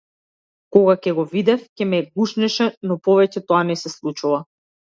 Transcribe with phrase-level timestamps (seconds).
[0.77, 4.45] Кога ќе го видев ќе ме гушнеше но повеќе тоа не се случува.